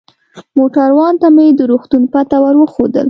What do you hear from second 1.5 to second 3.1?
د روغتون پته ور وښودل.